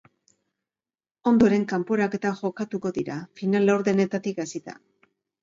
[1.31, 4.77] Ondoren, kanporaketak jokatuko dira, final-laurdenetatik hasita.